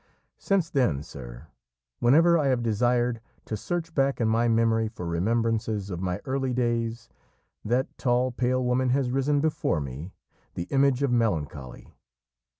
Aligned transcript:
Since 0.39 0.71
then, 0.71 1.03
sir, 1.03 1.45
whenever 1.99 2.35
I 2.35 2.47
have 2.47 2.63
desired 2.63 3.21
to 3.45 3.55
search 3.55 3.93
back 3.93 4.19
in 4.19 4.27
my 4.27 4.47
memory 4.47 4.87
for 4.87 5.05
remembrances 5.05 5.91
of 5.91 6.01
my 6.01 6.19
early 6.25 6.53
days 6.55 7.07
that 7.63 7.87
tall, 7.99 8.31
pale 8.31 8.65
woman 8.65 8.89
has 8.89 9.11
risen 9.11 9.41
before 9.41 9.79
me, 9.79 10.11
the 10.55 10.63
image 10.71 11.03
of 11.03 11.11
melancholy. 11.11 11.93